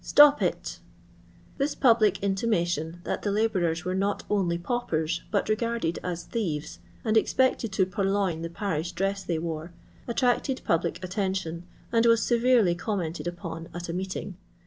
[0.03, 0.79] Stop it!
[1.59, 7.71] This public intimatioft that the hibourers were not only paupers, but regarded as thieves, and expected
[7.73, 9.73] to parloin the parish dress they wore,
[10.07, 14.37] attracted public attantion, and waf severely commented upon at a meeting.